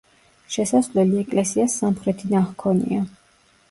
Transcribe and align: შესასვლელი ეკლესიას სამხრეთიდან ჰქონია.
შესასვლელი 0.55 1.21
ეკლესიას 1.25 1.79
სამხრეთიდან 1.85 2.53
ჰქონია. 2.53 3.09